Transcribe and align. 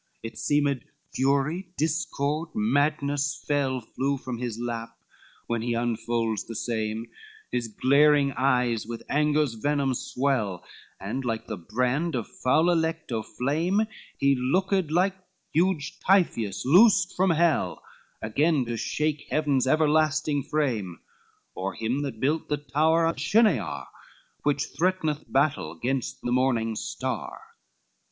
XCI 0.01 0.19
It 0.23 0.37
seemed 0.39 0.85
fury, 1.13 1.67
discord, 1.77 2.49
madness 2.55 3.35
fell 3.47 3.79
Flew 3.81 4.17
from 4.17 4.39
his 4.39 4.57
lap, 4.57 4.97
when 5.45 5.61
he 5.61 5.75
unfolds 5.75 6.43
the 6.43 6.55
same; 6.55 7.05
His 7.51 7.67
glaring 7.67 8.31
eyes 8.31 8.87
with 8.87 9.03
anger's 9.09 9.53
venom 9.53 9.93
swell, 9.93 10.65
And 10.99 11.23
like 11.23 11.45
the 11.45 11.55
brand 11.55 12.15
of 12.15 12.27
foul 12.27 12.71
Alecto 12.71 13.21
flame, 13.21 13.81
He 14.17 14.33
looked 14.35 14.89
like 14.89 15.13
huge 15.53 15.99
Tiphoius 15.99 16.63
loosed 16.65 17.15
from 17.15 17.29
hell 17.29 17.83
Again 18.23 18.65
to 18.65 18.77
shake 18.77 19.27
heaven's 19.29 19.67
everlasting 19.67 20.41
frame, 20.41 20.99
Or 21.53 21.75
him 21.75 22.01
that 22.01 22.19
built 22.19 22.49
the 22.49 22.57
tower 22.57 23.05
of 23.05 23.17
Shinaar, 23.21 23.85
Which 24.41 24.69
threat'neth 24.75 25.31
battle 25.31 25.75
'gainst 25.75 26.21
the 26.23 26.31
morning 26.31 26.75
star. 26.75 27.39